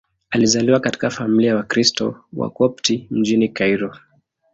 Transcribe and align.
Alizaliwa 0.29 0.79
katika 0.79 1.09
familia 1.09 1.49
ya 1.49 1.55
Wakristo 1.55 2.25
Wakopti 2.33 3.07
mjini 3.11 3.49
Kairo. 3.49 3.97